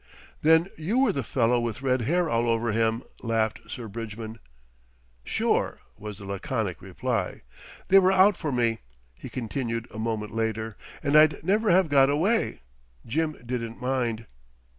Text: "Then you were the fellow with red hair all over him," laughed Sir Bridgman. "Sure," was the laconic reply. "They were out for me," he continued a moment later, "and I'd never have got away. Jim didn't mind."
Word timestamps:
"Then 0.41 0.67
you 0.79 0.97
were 0.97 1.13
the 1.13 1.21
fellow 1.21 1.59
with 1.59 1.83
red 1.83 2.01
hair 2.01 2.27
all 2.27 2.49
over 2.49 2.71
him," 2.71 3.03
laughed 3.21 3.59
Sir 3.69 3.87
Bridgman. 3.87 4.39
"Sure," 5.23 5.79
was 5.95 6.17
the 6.17 6.25
laconic 6.25 6.81
reply. 6.81 7.43
"They 7.89 7.99
were 7.99 8.11
out 8.11 8.35
for 8.35 8.51
me," 8.51 8.79
he 9.13 9.29
continued 9.29 9.87
a 9.93 9.99
moment 9.99 10.33
later, 10.33 10.75
"and 11.03 11.15
I'd 11.15 11.43
never 11.43 11.69
have 11.69 11.87
got 11.87 12.09
away. 12.09 12.61
Jim 13.05 13.45
didn't 13.45 13.79
mind." 13.79 14.25